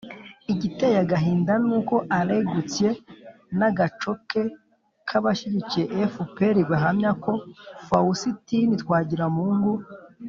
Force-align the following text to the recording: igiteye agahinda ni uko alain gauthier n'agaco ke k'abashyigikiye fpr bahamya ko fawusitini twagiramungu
igiteye 0.53 0.97
agahinda 1.03 1.53
ni 1.65 1.71
uko 1.77 1.95
alain 2.17 2.45
gauthier 2.51 2.97
n'agaco 3.57 4.11
ke 4.29 4.43
k'abashyigikiye 5.07 6.03
fpr 6.13 6.55
bahamya 6.69 7.11
ko 7.23 7.33
fawusitini 7.87 8.75
twagiramungu 8.83 9.71